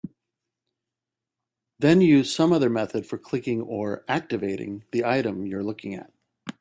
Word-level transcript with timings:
Then 1.77 2.01
use 2.01 2.33
some 2.33 2.51
other 2.51 2.71
method 2.71 3.05
for 3.05 3.19
clicking 3.19 3.61
or 3.61 4.03
"activating" 4.07 4.83
the 4.91 5.05
item 5.05 5.45
you're 5.45 5.63
looking 5.63 5.93
at. 5.93 6.11